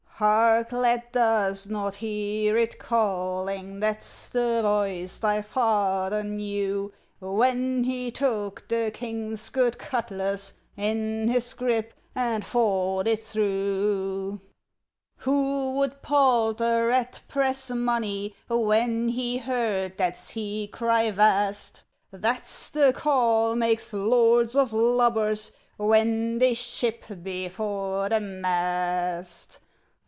Hark, 0.21 0.71
lad, 0.71 1.01
dost 1.11 1.67
not 1.67 1.95
hear 1.95 2.55
it 2.55 2.77
calling? 2.77 3.79
That's 3.79 4.29
the 4.29 4.61
voice 4.61 5.17
thy 5.17 5.41
father 5.41 6.23
knew, 6.23 6.93
When 7.19 7.83
he 7.85 8.11
took 8.11 8.67
the 8.67 8.91
King's 8.93 9.49
good 9.49 9.79
cutlass 9.79 10.53
In 10.77 11.27
his 11.27 11.55
grip, 11.55 11.95
and 12.13 12.45
fought 12.45 13.07
it 13.07 13.23
through. 13.23 14.39
Who 15.15 15.71
would 15.79 16.03
palter 16.03 16.91
at 16.91 17.19
press 17.27 17.71
money 17.71 18.35
When 18.47 19.09
he 19.09 19.39
heard 19.39 19.97
that 19.97 20.17
sea 20.17 20.69
cry 20.71 21.09
vast? 21.09 21.83
That's 22.11 22.69
the 22.69 22.93
call 22.93 23.55
makes 23.55 23.91
lords 23.91 24.55
of 24.55 24.71
lubbers, 24.71 25.51
When 25.77 26.37
they 26.37 26.53
ship 26.53 27.05
before 27.23 28.09
the 28.09 28.19
mast. 28.19 29.57